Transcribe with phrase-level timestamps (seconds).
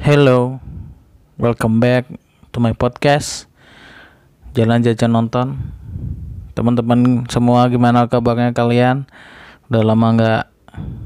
[0.00, 0.56] Hello,
[1.36, 2.08] welcome back
[2.56, 3.44] to my podcast.
[4.56, 5.60] Jalan jajan nonton.
[6.56, 9.04] Teman-teman semua gimana kabarnya kalian?
[9.68, 10.44] Udah lama nggak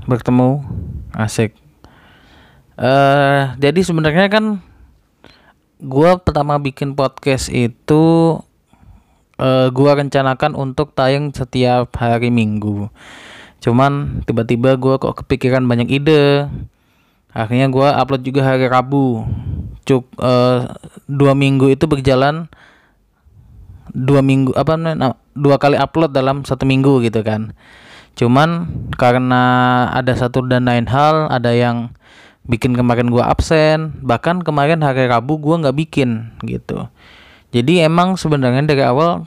[0.07, 0.63] bertemu,
[1.11, 1.59] asik.
[2.79, 4.63] Eh, jadi sebenarnya kan
[5.83, 8.39] gua pertama bikin podcast itu
[9.43, 12.95] eh gua rencanakan untuk tayang setiap hari Minggu.
[13.59, 16.47] Cuman tiba-tiba gua kok kepikiran banyak ide.
[17.35, 19.27] Akhirnya gua upload juga hari Rabu.
[19.85, 20.59] Cuk eh,
[21.11, 22.49] dua minggu itu berjalan
[23.93, 27.53] dua minggu apa namanya dua kali upload dalam satu minggu gitu kan.
[28.15, 29.43] Cuman karena
[29.91, 31.91] ada satu dan lain hal, ada yang
[32.47, 36.87] bikin kemarin gua absen, bahkan kemarin hari Rabu gua nggak bikin gitu.
[37.51, 39.27] Jadi emang sebenarnya dari awal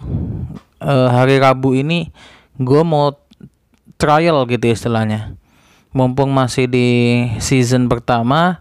[0.80, 2.08] eh, hari Rabu ini
[2.56, 3.12] gua mau
[4.00, 5.36] trial gitu istilahnya.
[5.96, 6.88] Mumpung masih di
[7.40, 8.60] season pertama,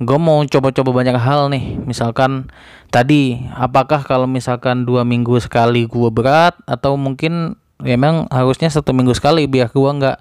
[0.00, 1.78] gue mau coba-coba banyak hal nih.
[1.84, 2.48] Misalkan
[2.88, 8.94] tadi, apakah kalau misalkan dua minggu sekali gue berat atau mungkin ya emang harusnya satu
[8.94, 10.18] minggu sekali biar gue nggak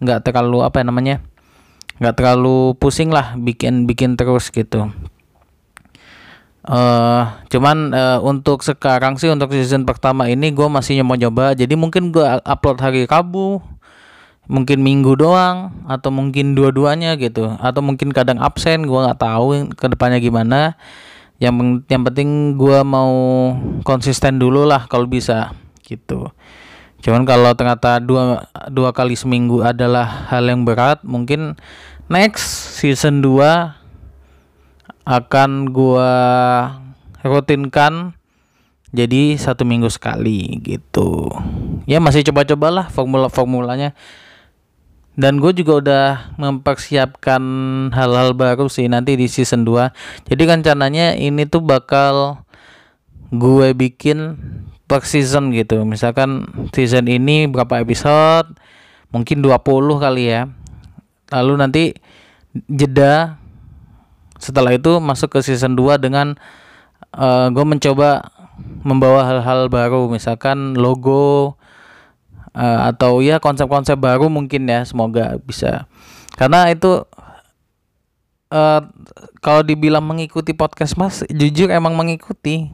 [0.00, 1.16] nggak terlalu apa ya namanya
[1.96, 4.92] nggak terlalu pusing lah bikin bikin terus gitu.
[6.66, 12.10] eh cuman eh, untuk sekarang sih untuk season pertama ini gue masih nyoba-nyoba jadi mungkin
[12.10, 13.62] gue upload hari Rabu
[14.46, 17.54] mungkin minggu doang atau mungkin dua-duanya gitu.
[17.58, 20.78] Atau mungkin kadang absen gua nggak tahu ke depannya gimana.
[21.42, 23.12] Yang yang penting gua mau
[23.84, 25.52] konsisten dulu lah kalau bisa
[25.84, 26.30] gitu.
[27.04, 31.54] Cuman kalau ternyata dua dua kali seminggu adalah hal yang berat mungkin
[32.06, 33.74] next season 2
[35.06, 36.10] akan gua
[37.22, 38.14] rutinkan
[38.90, 41.30] jadi satu minggu sekali gitu.
[41.86, 43.94] Ya masih coba-cobalah formula-formulanya
[45.16, 47.42] dan gue juga udah mempersiapkan
[47.90, 52.44] hal-hal baru sih nanti di season 2 jadi rencananya ini tuh bakal
[53.34, 54.38] gue bikin
[54.86, 55.82] per season gitu.
[55.82, 58.54] Misalkan season ini berapa episode?
[59.10, 59.58] Mungkin 20
[59.98, 60.46] kali ya.
[61.34, 61.82] Lalu nanti
[62.70, 63.42] jeda
[64.38, 66.38] setelah itu masuk ke season 2 dengan
[67.50, 68.30] gue mencoba
[68.86, 70.06] membawa hal-hal baru.
[70.06, 71.58] Misalkan logo
[72.56, 75.84] eh, atau ya konsep-konsep baru mungkin ya semoga bisa.
[76.36, 77.04] Karena itu
[78.46, 78.80] eh
[79.42, 82.72] kalau dibilang mengikuti podcast mas jujur emang mengikuti.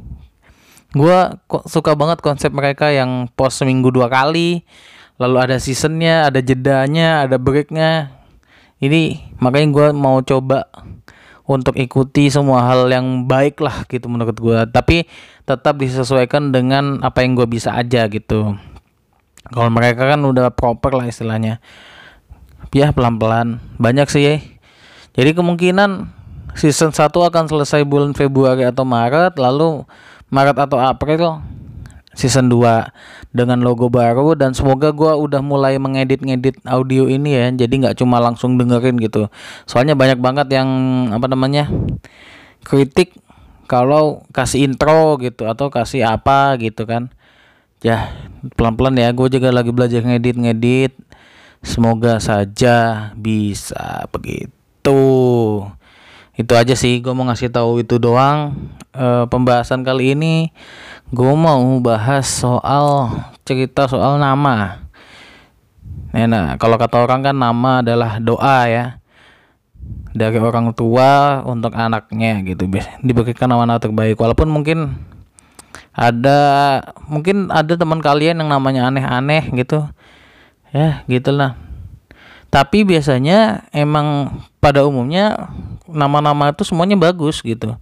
[0.92, 4.60] Kok suka banget konsep mereka yang post seminggu dua kali
[5.16, 8.12] lalu ada seasonnya ada jedanya ada breaknya.
[8.82, 10.68] Ini makanya gua mau coba
[11.46, 14.68] untuk ikuti semua hal yang baik lah gitu menurut gua.
[14.68, 15.06] Tapi
[15.48, 18.58] tetap disesuaikan dengan apa yang gua bisa aja gitu
[19.52, 21.60] kalau mereka kan udah proper lah istilahnya.
[22.72, 23.60] Ya pelan-pelan.
[23.76, 24.34] Banyak sih ya
[25.12, 26.08] jadi kemungkinan
[26.56, 29.84] season 1 akan selesai bulan Februari atau Maret lalu
[30.32, 31.44] Maret atau April
[32.16, 32.88] season 2
[33.32, 34.32] dengan logo baru.
[34.32, 39.28] Dan semoga gua udah mulai mengedit-ngedit audio ini ya jadi nggak cuma langsung dengerin gitu.
[39.68, 40.68] Soalnya banyak banget yang
[41.12, 41.68] apa namanya
[42.64, 43.12] kritik
[43.68, 47.12] kalau kasih intro gitu atau kasih apa gitu kan.
[47.84, 48.16] Ya
[48.58, 50.94] pelan-pelan ya gue juga lagi belajar ngedit-ngedit
[51.62, 55.02] semoga saja bisa begitu.
[56.34, 58.58] Itu aja sih gue mau ngasih tahu itu doang.
[58.92, 60.50] Eh, pembahasan kali ini
[61.14, 63.14] gue mau bahas soal
[63.46, 64.84] cerita soal nama.
[66.12, 68.84] Nah, nah kalau kata orang kan nama adalah doa ya.
[70.12, 72.68] Dari orang tua untuk anaknya gitu
[73.00, 74.20] diberikan nama-nama terbaik.
[74.20, 74.92] Walaupun mungkin
[75.92, 76.38] ada
[77.06, 79.86] mungkin ada teman kalian yang namanya aneh-aneh gitu.
[80.72, 81.56] Ya gitulah.
[82.52, 85.48] Tapi biasanya emang pada umumnya
[85.88, 87.80] nama-nama itu semuanya bagus gitu.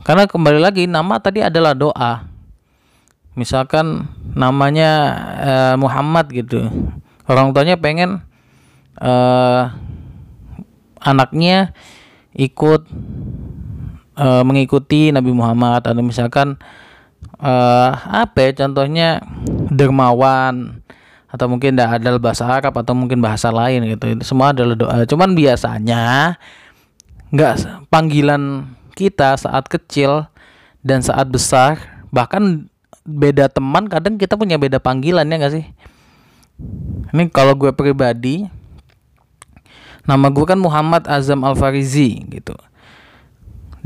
[0.00, 2.24] Karena kembali lagi nama tadi adalah doa.
[3.36, 4.90] Misalkan namanya
[5.40, 6.68] eh, Muhammad gitu.
[7.28, 8.24] Orang tuanya pengen
[8.96, 9.64] eh
[11.04, 11.76] anaknya
[12.32, 12.88] ikut
[14.16, 15.84] eh, mengikuti Nabi Muhammad.
[15.84, 16.56] Atau misalkan
[17.36, 19.20] eh apa ya contohnya
[19.70, 20.80] dermawan
[21.26, 24.16] atau mungkin tidak ada bahasa Arab atau mungkin bahasa lain gitu.
[24.16, 25.04] Itu semua adalah doa.
[25.04, 26.36] Cuman biasanya
[27.34, 30.24] nggak panggilan kita saat kecil
[30.80, 32.70] dan saat besar bahkan
[33.04, 35.66] beda teman kadang kita punya beda panggilan ya nggak sih?
[37.12, 38.48] Ini kalau gue pribadi
[40.06, 42.54] nama gue kan Muhammad Azam Al Farizi gitu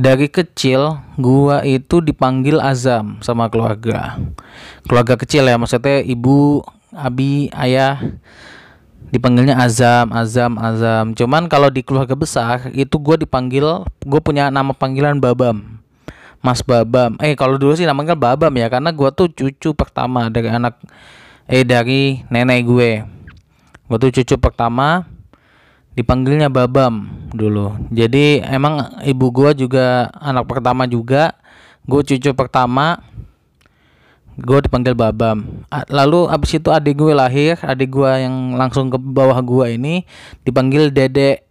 [0.01, 4.17] dari kecil gua itu dipanggil Azam sama keluarga.
[4.89, 6.65] Keluarga kecil ya maksudnya ibu
[6.97, 8.01] abi ayah.
[9.11, 11.13] Dipanggilnya Azam Azam Azam.
[11.13, 15.83] Cuman kalau di keluarga besar itu gue dipanggil gue punya nama panggilan Babam.
[16.41, 17.21] Mas Babam.
[17.21, 20.81] Eh kalau dulu sih namanya Babam ya karena gue tuh cucu pertama dari anak
[21.45, 22.91] eh dari nenek gue.
[23.91, 25.05] Gue tuh cucu pertama
[25.99, 27.75] dipanggilnya Babam dulu.
[27.91, 31.35] Jadi emang ibu gue juga anak pertama juga.
[31.87, 33.03] Gue cucu pertama.
[34.41, 35.67] Gue dipanggil Babam.
[35.91, 39.95] Lalu abis itu adik gue lahir adik gue yang langsung ke bawah gue ini
[40.47, 41.45] dipanggil Dede.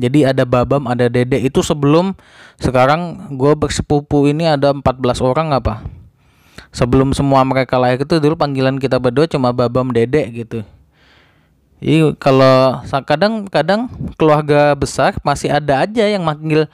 [0.00, 1.42] Jadi ada Babam ada Dede.
[1.42, 2.16] Itu sebelum
[2.56, 5.84] sekarang gue bersepupu ini ada 14 orang apa?
[6.70, 10.62] Sebelum semua mereka lahir itu dulu panggilan kita berdua cuma Babam Dede gitu
[11.80, 13.88] Iya kalau kadang-kadang
[14.20, 16.68] keluarga besar masih ada aja yang manggil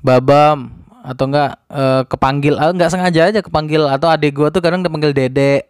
[0.00, 0.70] Babam
[1.02, 5.12] atau enggak e, kepanggil ah, enggak sengaja aja kepanggil atau adik gua tuh kadang dipanggil
[5.12, 5.66] Dede.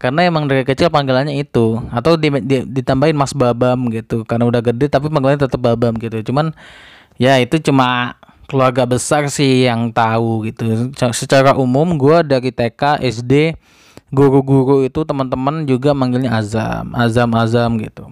[0.00, 4.64] Karena emang dari kecil panggilannya itu atau di, di, ditambahin Mas Babam gitu karena udah
[4.64, 6.32] gede tapi panggilannya tetap Babam gitu.
[6.32, 6.56] Cuman
[7.20, 8.16] ya itu cuma
[8.50, 10.90] keluarga besar sih yang tahu gitu.
[11.14, 13.54] Secara umum gua dari TK, SD,
[14.10, 18.10] guru-guru itu teman-teman juga manggilnya Azam, Azam, Azam gitu.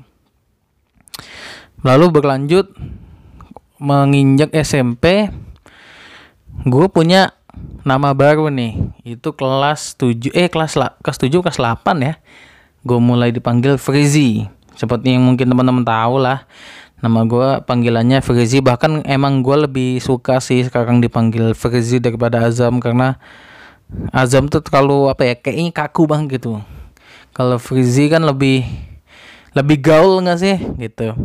[1.83, 2.71] Lalu berlanjut
[3.79, 5.31] menginjak SMP
[6.67, 7.35] gue punya
[7.87, 8.79] nama baru nih.
[9.06, 12.15] Itu kelas 7 eh kelas la, kelas 7 kelas 8 ya.
[12.83, 14.47] Gue mulai dipanggil Frizi.
[14.79, 16.47] Seperti yang mungkin teman-teman tahu lah
[16.99, 18.62] nama gue panggilannya Frizi.
[18.62, 23.19] Bahkan emang gue lebih suka sih sekarang dipanggil Frizi daripada Azam karena
[24.12, 26.61] Azam tuh terlalu apa ya kayaknya kaku bang gitu
[27.32, 28.67] kalau Frizi kan lebih
[29.56, 31.17] lebih gaul nggak sih gitu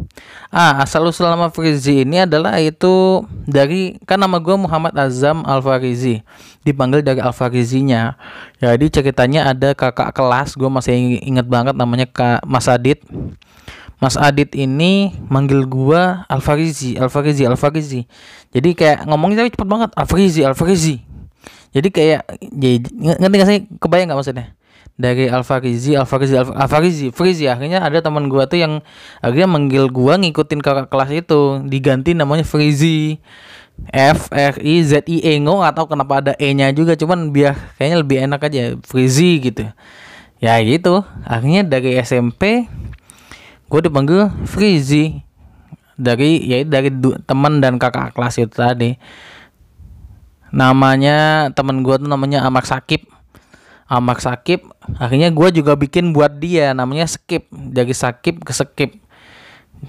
[0.47, 5.59] ah asal usul nama Frizi ini adalah itu dari kan nama gue Muhammad Azam Al
[5.59, 6.23] Farizi
[6.63, 8.15] dipanggil dari Al Farizinya
[8.57, 13.03] jadi ceritanya ada kakak kelas gue masih inget banget namanya Kak Mas Adit
[14.01, 18.03] Mas Adit ini manggil gua Al Farizi, Al Farizi, Al Farizi.
[18.51, 20.99] Jadi kayak ngomongnya tapi cepet banget Al Farizi, Al Farizi.
[21.73, 23.59] Jadi kayak jadi, ngerti gak sih?
[23.81, 24.53] Kebayang nggak maksudnya?
[24.93, 28.85] dari Alfa Rizi, Alfa Rizi, Alfa Rizi, Frizi akhirnya ada teman gua tuh yang
[29.25, 31.65] akhirnya manggil gua ngikutin kakak kelas itu.
[31.65, 33.17] Diganti namanya Frizi
[33.89, 35.33] F R I Z I E.
[35.41, 36.93] Ngo atau kenapa ada E nya juga.
[36.93, 39.65] Cuman biar kayaknya lebih enak aja Frizi gitu.
[40.37, 41.01] Ya gitu.
[41.25, 42.69] Akhirnya dari SMP
[43.65, 45.25] gue dipanggil Frizi
[45.97, 46.93] dari ya dari
[47.25, 49.01] teman dan kakak kelas itu tadi
[50.53, 53.09] namanya teman gue tuh namanya Amak Sakib
[53.93, 54.63] Amak Sakib
[54.97, 57.45] akhirnya gue juga bikin buat dia namanya Skip.
[57.51, 58.97] Dari Sakib ke Skip.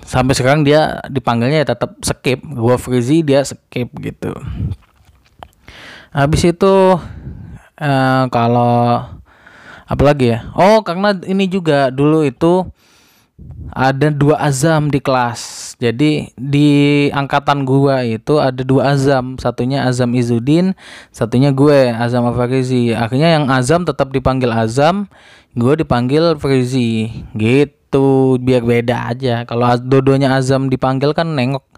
[0.04, 2.44] Sampai sekarang dia dipanggilnya ya tetap Skip.
[2.44, 4.34] Gue Frizi dia Skip gitu.
[6.12, 6.74] Habis itu
[7.80, 9.02] uh, kalau
[9.84, 10.52] apa lagi ya?
[10.52, 12.68] Oh karena ini juga dulu itu
[13.72, 15.63] ada dua azam di kelas.
[15.84, 16.68] Jadi di
[17.12, 20.72] angkatan gua itu ada dua azam, satunya Azam Izudin,
[21.12, 22.96] satunya gue Azam Afarizi.
[22.96, 25.12] Akhirnya yang azam tetap dipanggil azam,
[25.52, 27.12] gue dipanggil Frizi.
[27.36, 29.44] Gitu, biar beda aja.
[29.44, 31.68] Kalau dodonya azam dipanggil kan nengok.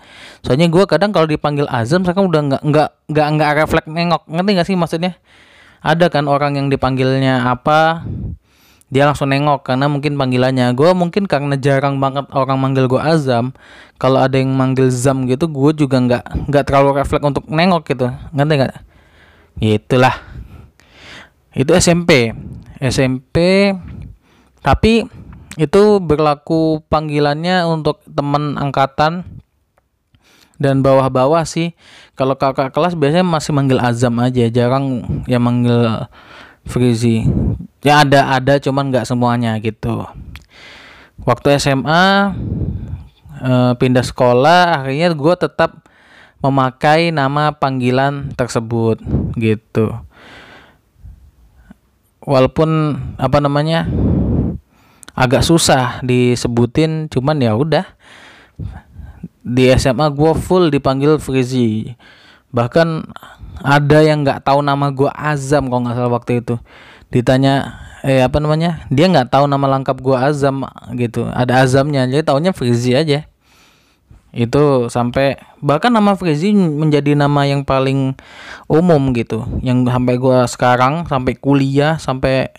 [0.47, 4.23] Soalnya gue kadang kalau dipanggil azam sekarang udah nggak nggak nggak nggak refleks nengok.
[4.31, 5.13] Ngerti gak sih maksudnya?
[5.83, 8.07] Ada kan orang yang dipanggilnya apa
[8.87, 10.71] dia langsung nengok karena mungkin panggilannya.
[10.79, 13.51] Gue mungkin karena jarang banget orang manggil gue Azam
[13.99, 18.07] kalau ada yang manggil Zam gitu gue juga nggak nggak terlalu refleks untuk nengok gitu.
[18.31, 18.75] Ngerti nggak?
[19.59, 20.15] Itulah.
[21.57, 22.31] Itu SMP
[22.79, 23.73] SMP
[24.63, 25.09] tapi
[25.57, 29.25] itu berlaku panggilannya untuk teman angkatan
[30.63, 31.75] dan bawah-bawah sih.
[32.15, 36.07] Kalau kakak kelas biasanya masih manggil Azam aja jarang yang manggil
[36.67, 37.25] Frizi.
[37.87, 40.03] Ya ada ada cuman nggak semuanya gitu.
[41.23, 42.35] Waktu SMA
[43.41, 45.87] e, pindah sekolah akhirnya gue tetap
[46.43, 49.01] memakai nama panggilan tersebut
[49.39, 49.97] gitu.
[52.27, 53.87] Walaupun apa namanya
[55.17, 57.87] agak susah disebutin cuman ya udah.
[59.47, 61.95] Di SMA gue full dipanggil Frizi.
[62.51, 62.89] Bahkan
[63.63, 66.55] ada yang nggak tahu nama gue Azam kalau nggak salah waktu itu.
[67.09, 68.85] Ditanya eh apa namanya?
[68.93, 70.67] Dia nggak tahu nama lengkap gue Azam
[70.99, 71.27] gitu.
[71.31, 73.25] Ada Azamnya jadi tahunya Frizi aja.
[74.37, 78.13] Itu sampai bahkan nama Frizi menjadi nama yang paling
[78.69, 79.49] umum gitu.
[79.65, 82.53] Yang sampai gue sekarang sampai kuliah sampai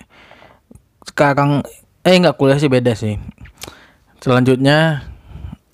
[1.06, 1.62] sekarang
[2.02, 3.22] eh nggak kuliah sih beda sih.
[4.24, 5.06] Selanjutnya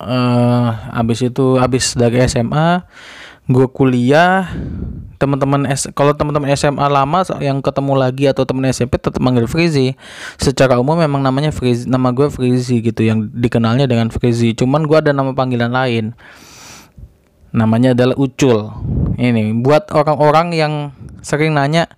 [0.04, 2.84] eh abis itu abis dari SMA
[3.44, 4.48] gue kuliah
[5.24, 9.96] teman-teman S kalau teman-teman SMA lama yang ketemu lagi atau teman SMP tetap manggil Frizi.
[10.36, 14.52] Secara umum memang namanya Frizi nama gue Frizi gitu yang dikenalnya dengan Frizi.
[14.52, 16.12] Cuman gue ada nama panggilan lain.
[17.56, 18.68] Namanya adalah Ucul.
[19.16, 20.92] Ini buat orang-orang yang
[21.24, 21.88] sering nanya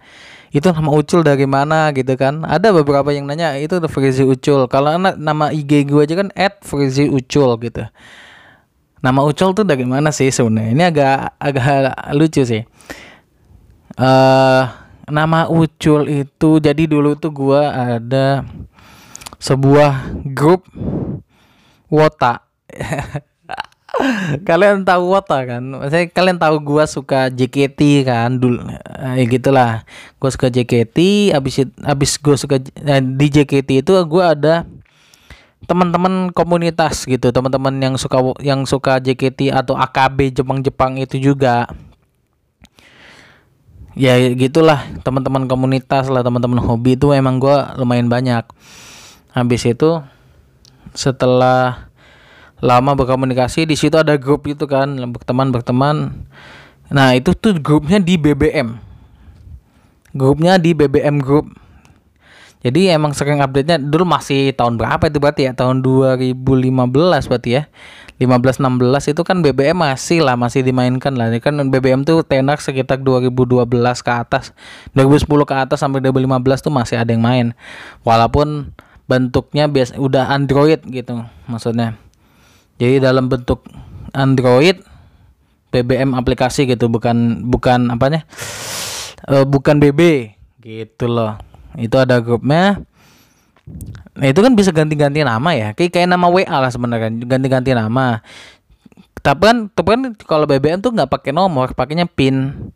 [0.54, 1.90] itu nama Ucul dari mana?
[1.90, 2.46] gitu kan.
[2.46, 4.70] Ada beberapa yang nanya itu Frizi Ucul.
[4.70, 7.82] Kalau nama IG gue aja kan at Frizi Ucul gitu.
[9.02, 10.70] Nama Ucul tuh dari mana sih sebenarnya?
[10.72, 11.70] Ini agak agak
[12.14, 12.62] lucu sih
[13.96, 14.62] uh,
[15.08, 18.44] nama Ucul itu jadi dulu tuh gua ada
[19.40, 20.64] sebuah grup
[21.86, 22.42] Wota.
[24.48, 25.62] Kalian tahu Wota kan?
[25.88, 28.60] Saya kalian tahu gua suka JKT kan dulu
[29.16, 29.86] eh, gitulah.
[30.20, 34.68] Gua suka JKT abis abis gua suka eh, di JKT itu gua ada
[35.66, 41.66] teman-teman komunitas gitu teman-teman yang suka yang suka JKT atau AKB Jepang-Jepang itu juga
[43.96, 44.84] ya gitulah.
[45.02, 48.44] Teman-teman komunitas lah teman-teman hobi itu emang gue lumayan banyak.
[49.32, 50.04] Habis itu
[50.94, 51.90] setelah
[52.60, 56.24] lama berkomunikasi di situ ada grup itu kan berteman berteman
[56.88, 58.86] nah itu tuh grupnya di BBM
[60.16, 61.52] grupnya di BBM group.
[62.64, 65.52] Jadi emang sering update nya dulu masih tahun berapa itu berarti ya?
[65.54, 66.34] Tahun 2015
[67.30, 67.62] berarti ya
[68.16, 71.28] 15 16 itu kan BBM masih lah masih dimainkan lah.
[71.28, 73.68] Ini kan BBM tuh tenar sekitar 2012
[74.00, 74.56] ke atas.
[74.96, 77.52] 2010 ke atas sampai 2015 tuh masih ada yang main.
[78.08, 78.72] Walaupun
[79.04, 82.00] bentuknya biasa udah Android gitu maksudnya.
[82.80, 83.68] Jadi dalam bentuk
[84.16, 84.80] Android
[85.68, 88.24] BBM aplikasi gitu bukan bukan apanya?
[89.28, 90.32] Uh, bukan BB
[90.64, 91.36] gitu loh.
[91.76, 92.80] Itu ada grupnya
[94.16, 98.24] Nah itu kan bisa ganti-ganti nama ya, kayak kayak nama WA lah sebenarnya, ganti-ganti nama.
[99.20, 102.72] Tapi kan, tapi kan kalau BBM tuh nggak pakai nomor, pakainya pin.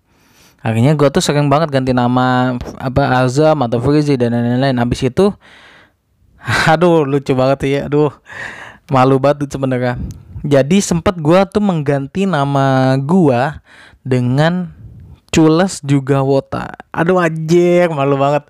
[0.60, 4.76] Akhirnya gue tuh sering banget ganti nama apa Azam atau Frizi dan lain-lain.
[4.76, 5.32] Habis itu,
[6.72, 8.12] aduh lucu banget ya, aduh
[8.92, 9.96] malu banget sebenarnya.
[10.44, 13.40] Jadi sempet gue tuh mengganti nama gue
[14.04, 14.72] dengan
[15.30, 16.74] Cules juga Wota.
[16.90, 18.44] Aduh anjir, malu banget.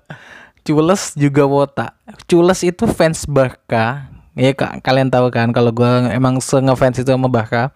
[0.61, 1.97] Cules juga Wota.
[2.29, 4.09] Cules itu fans Barca.
[4.37, 7.73] Ya kak, kalian tahu kan kalau gue emang ngefans itu sama Barca.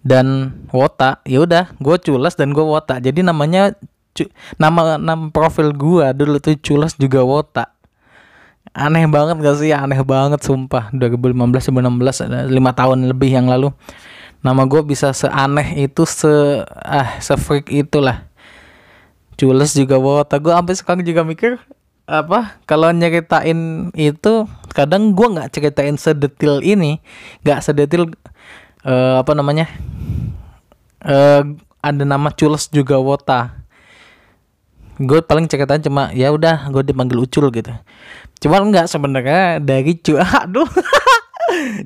[0.00, 2.96] Dan Wota, ya udah, gue Cules dan gue Wota.
[2.98, 3.76] Jadi namanya
[4.56, 7.68] nama nama profil gue dulu tuh Cules juga Wota.
[8.70, 9.74] Aneh banget gak sih?
[9.74, 10.88] Aneh banget sumpah.
[10.94, 13.74] 2015 2016 lima tahun lebih yang lalu.
[14.40, 18.24] Nama gue bisa seaneh itu se ah se freak itulah.
[19.36, 20.40] Cules juga Wota.
[20.40, 21.60] Gue sampai sekarang juga mikir
[22.10, 26.98] apa kalau nyeritain itu kadang gue nggak ceritain sedetil ini
[27.46, 28.10] nggak sedetil
[28.82, 29.70] uh, apa namanya
[31.06, 31.42] uh,
[31.80, 33.56] ada nama Cules juga Wota.
[35.00, 37.72] Gue paling ceritain cuma ya udah gue dipanggil Ucul gitu.
[38.40, 40.68] Cuman nggak sebenarnya dari cu aduh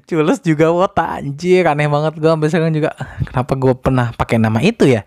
[0.07, 2.91] Cules juga Wota anjir aneh banget gue sampai sekarang juga
[3.23, 5.07] kenapa gue pernah pakai nama itu ya?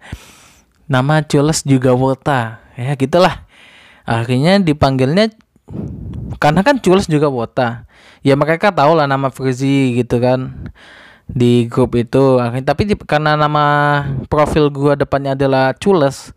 [0.88, 2.64] Nama Cules juga Wota.
[2.78, 3.47] Ya gitulah
[4.08, 5.36] akhirnya dipanggilnya
[6.40, 7.86] karena kan Cules juga wota.
[8.24, 10.72] Ya mereka tahu lah nama Frizi gitu kan
[11.28, 12.40] di grup itu.
[12.40, 13.66] Akhirnya tapi di, karena nama
[14.32, 16.32] profil gua depannya adalah Cules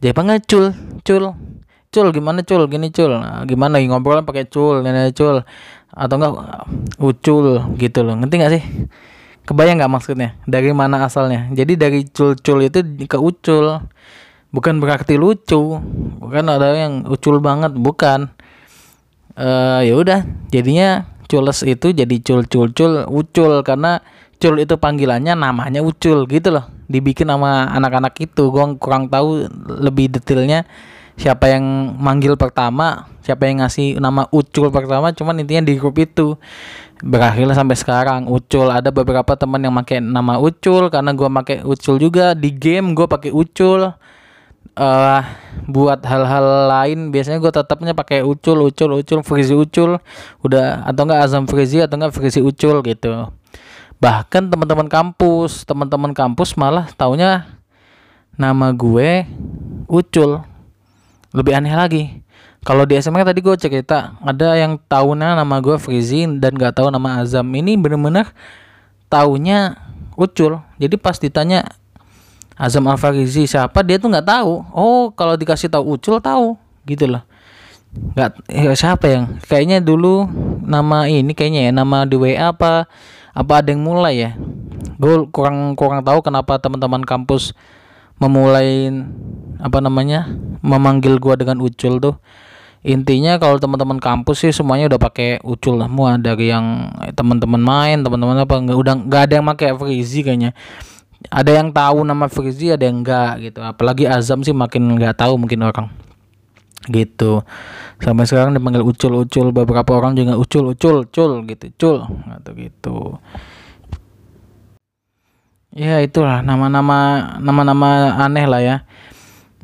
[0.00, 0.66] dia panggil Cul
[1.04, 1.24] Cul
[1.92, 5.44] Cul gimana Cul gini Cul nah, gimana ngobrol pakai Cul nenek Cul
[5.92, 6.32] atau enggak
[6.96, 8.14] Ucul gitu loh.
[8.16, 8.64] Ngerti gak sih?
[9.44, 10.38] Kebayang nggak maksudnya?
[10.46, 11.50] Dari mana asalnya?
[11.50, 13.82] Jadi dari Cul Cul itu ke Ucul
[14.50, 15.78] bukan berarti lucu.
[16.20, 18.30] Bukan ada yang ucul banget bukan.
[19.40, 20.20] Uh, ya udah
[20.52, 23.62] jadinya cules itu jadi cul cul cul ucul.
[23.62, 24.02] Karena
[24.36, 26.66] cul itu panggilannya namanya ucul gitu loh.
[26.90, 28.50] Dibikin sama anak-anak itu.
[28.50, 29.46] Gua kurang tahu
[29.80, 30.66] lebih detailnya
[31.20, 35.14] siapa yang manggil pertama siapa yang ngasih nama ucul pertama.
[35.14, 36.34] Cuman intinya di grup itu
[37.00, 38.26] berakhirlah sampai sekarang.
[38.26, 40.90] Ucul ada beberapa teman yang pakai nama ucul.
[40.90, 42.34] Karena gua pakai ucul juga.
[42.34, 43.94] Di game gua pakai ucul
[44.76, 45.22] uh,
[45.66, 50.00] buat hal-hal lain biasanya gue tetapnya pakai ucul ucul ucul frizi ucul.
[50.44, 53.30] Udah atau enggak azam frizi atau enggak frizi ucul gitu.
[54.00, 57.44] Bahkan teman-teman kampus teman-teman kampus malah taunya
[58.40, 59.28] nama gue
[59.86, 60.44] ucul.
[61.30, 62.04] Lebih aneh lagi.
[62.60, 66.92] Kalau di SMA tadi gue cerita ada yang tahunya nama gue Frizi dan gak tahu
[66.92, 67.48] nama Azam.
[67.48, 68.28] Ini bener-bener
[69.08, 69.80] taunya
[70.12, 70.60] ucul.
[70.76, 71.64] Jadi pas ditanya
[72.60, 73.80] Azam Al Farizi siapa?
[73.80, 74.52] Dia tuh nggak tahu.
[74.76, 76.60] Oh kalau dikasih tahu Ucul tahu.
[76.84, 77.24] Gitu loh
[77.90, 79.24] nggak ya siapa yang?
[79.42, 80.26] Kayaknya dulu
[80.62, 82.86] nama ini kayaknya ya nama di WA apa
[83.34, 84.30] apa ada yang mulai ya?
[85.00, 87.56] Gue kurang kurang tahu kenapa teman-teman kampus
[88.20, 88.92] memulai
[89.58, 90.28] apa namanya
[90.60, 92.16] memanggil gua dengan ucul tuh.
[92.80, 95.88] Intinya kalau teman-teman kampus sih semuanya udah pakai ucul lah.
[95.90, 100.56] Semua dari yang teman-teman main teman-teman apa nggak udah nggak ada yang pakai Frizi kayaknya
[101.28, 103.60] ada yang tahu nama Frizi ada yang enggak gitu.
[103.60, 105.92] Apalagi Azam sih makin nggak tahu mungkin orang.
[106.88, 107.44] Gitu.
[108.00, 111.68] Sampai sekarang dipanggil ucul ucul beberapa orang juga ucul ucul ucul gitu.
[111.76, 112.96] Ucul atau gitu.
[115.76, 118.76] Ya itulah nama-nama nama-nama aneh lah ya.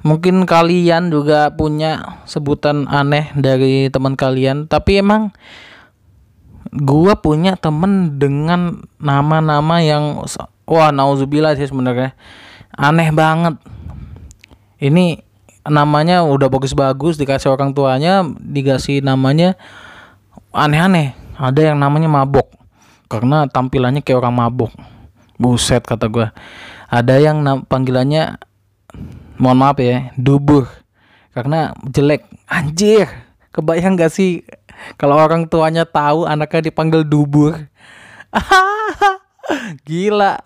[0.05, 5.35] Mungkin kalian juga punya sebutan aneh dari teman kalian tapi emang
[6.71, 10.21] gua punya temen dengan nama-nama yang
[10.67, 12.13] wah nauzubillah sih sebenarnya.
[12.75, 13.57] Aneh banget.
[14.77, 15.25] Ini
[15.67, 19.57] namanya udah bagus-bagus dikasih orang tuanya dikasih namanya
[20.53, 21.17] aneh-aneh.
[21.39, 22.51] Ada yang namanya mabok.
[23.07, 24.73] Karena tampilannya kayak orang mabok.
[25.39, 26.35] Buset kata gua.
[26.91, 28.37] Ada yang panggilannya
[29.41, 30.69] mohon maaf ya dubur.
[31.33, 32.27] Karena jelek.
[32.47, 34.45] Anjir kebayang gak sih?
[35.01, 37.57] Kalau orang tuanya tahu anaknya dipanggil dubur.
[39.89, 40.37] Gila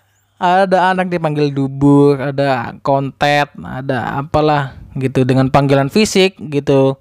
[0.40, 6.97] ada anak dipanggil dubur ada kontet ada apalah gitu dengan panggilan fisik gitu.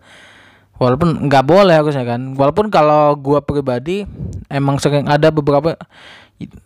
[0.79, 2.36] Walaupun nggak boleh harusnya kan.
[2.36, 4.08] Walaupun kalau gua pribadi
[4.48, 5.75] emang sering ada beberapa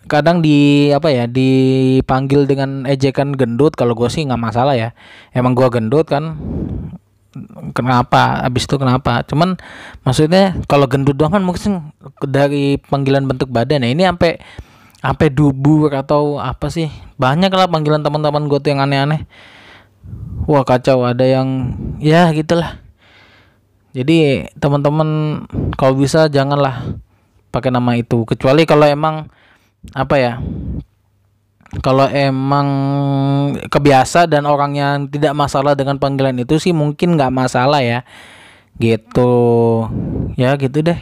[0.05, 3.73] kadang di apa ya dipanggil dengan ejekan gendut.
[3.73, 4.93] Kalau gue sih nggak masalah ya.
[5.33, 6.37] Emang gue gendut kan.
[7.73, 8.45] Kenapa?
[8.45, 9.25] Abis itu kenapa?
[9.25, 9.57] Cuman
[10.05, 11.89] maksudnya kalau gendut doang kan mungkin
[12.21, 13.89] dari panggilan bentuk badan ya.
[13.89, 14.37] Ini sampai
[15.03, 16.87] sampai dubur atau apa sih?
[17.19, 19.27] Banyak lah panggilan teman-teman gue tuh yang aneh-aneh.
[20.47, 22.79] Wah kacau ada yang ya gitulah.
[23.91, 25.43] Jadi teman-teman
[25.75, 26.95] kalau bisa janganlah
[27.51, 28.23] pakai nama itu.
[28.23, 29.27] Kecuali kalau emang
[29.91, 30.33] apa ya
[31.83, 32.67] kalau emang
[33.67, 38.07] kebiasa dan orang yang tidak masalah dengan panggilan itu sih mungkin nggak masalah ya.
[38.79, 39.35] Gitu.
[40.39, 40.99] Ya gitu deh.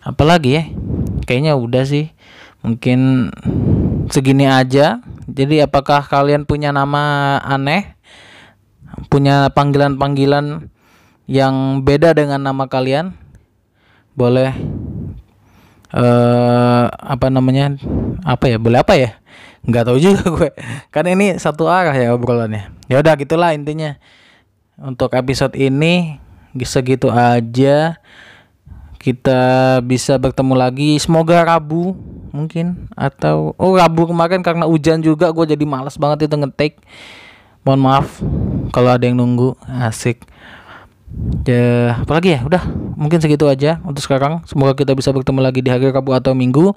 [0.00, 0.62] Apalagi ya?
[1.28, 2.16] Kayaknya udah sih
[2.60, 3.30] mungkin
[4.12, 5.00] segini aja.
[5.30, 7.94] Jadi apakah kalian punya nama aneh?
[9.06, 10.68] Punya panggilan-panggilan
[11.30, 11.54] yang
[11.86, 13.14] beda dengan nama kalian?
[14.18, 14.50] Boleh
[15.94, 17.78] uh, apa namanya?
[18.26, 18.58] Apa ya?
[18.58, 19.16] Boleh apa ya?
[19.62, 20.50] Nggak tahu juga gue.
[20.90, 22.74] Kan ini satu arah ya obrolannya.
[22.90, 23.96] Ya udah gitulah intinya.
[24.80, 26.18] Untuk episode ini
[26.66, 28.02] segitu aja.
[29.00, 30.98] Kita bisa bertemu lagi.
[30.98, 31.96] Semoga Rabu
[32.30, 32.90] mungkin.
[32.94, 36.82] Atau oh Rabu kemarin karena hujan juga gue jadi malas banget itu ngetik
[37.60, 38.24] mohon maaf
[38.72, 39.54] kalau ada yang nunggu.
[39.66, 40.24] Asik.
[41.44, 42.40] Ya apalagi ya?
[42.46, 42.62] Udah
[42.94, 44.42] mungkin segitu aja untuk sekarang.
[44.46, 46.72] Semoga kita bisa bertemu lagi di hari Rabu atau Minggu.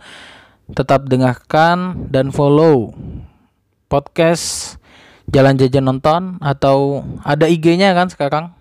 [0.73, 2.95] Tetap dengarkan dan follow
[3.91, 4.79] podcast
[5.29, 8.51] Jalan Jajan Nonton atau ada IG-nya kan sekarang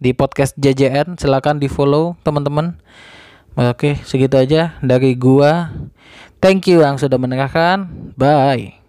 [0.00, 2.80] di podcast JJN silakan di follow teman-teman.
[3.54, 5.70] Oke segitu aja dari gua
[6.40, 8.12] thank you yang sudah mendengarkan.
[8.16, 8.79] Bye